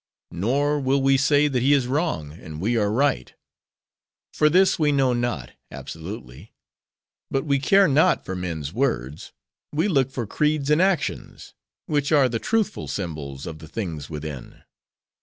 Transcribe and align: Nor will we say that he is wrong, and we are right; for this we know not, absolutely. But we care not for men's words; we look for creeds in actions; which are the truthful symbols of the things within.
Nor 0.31 0.79
will 0.79 0.99
we 0.99 1.15
say 1.15 1.47
that 1.47 1.61
he 1.61 1.73
is 1.73 1.85
wrong, 1.85 2.31
and 2.31 2.59
we 2.59 2.75
are 2.75 2.91
right; 2.91 3.35
for 4.33 4.49
this 4.49 4.79
we 4.79 4.91
know 4.91 5.13
not, 5.13 5.51
absolutely. 5.69 6.53
But 7.29 7.45
we 7.45 7.59
care 7.59 7.87
not 7.87 8.25
for 8.25 8.35
men's 8.35 8.73
words; 8.73 9.31
we 9.71 9.87
look 9.87 10.09
for 10.09 10.25
creeds 10.25 10.71
in 10.71 10.81
actions; 10.81 11.53
which 11.85 12.11
are 12.11 12.27
the 12.27 12.39
truthful 12.39 12.87
symbols 12.87 13.45
of 13.45 13.59
the 13.59 13.67
things 13.67 14.09
within. 14.09 14.63